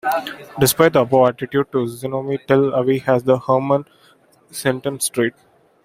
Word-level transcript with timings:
Despite 0.59 0.93
the 0.93 1.01
above 1.03 1.27
attitude 1.29 1.71
to 1.73 1.87
Zionism, 1.87 2.43
Tel 2.47 2.63
Aviv 2.71 3.03
has 3.03 3.21
a 3.27 3.37
Hermann 3.37 3.85
Cohen 4.51 4.99
Street. 4.99 5.35